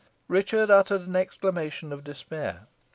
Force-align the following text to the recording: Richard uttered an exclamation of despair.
Richard 0.27 0.71
uttered 0.71 1.01
an 1.03 1.15
exclamation 1.15 1.93
of 1.93 2.03
despair. 2.03 2.65